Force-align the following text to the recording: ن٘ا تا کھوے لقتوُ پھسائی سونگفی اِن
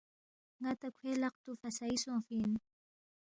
ن٘ا 0.61 0.71
تا 0.79 0.87
کھوے 0.97 1.11
لقتوُ 1.21 1.49
پھسائی 1.61 1.95
سونگفی 2.03 2.35
اِن 2.41 2.51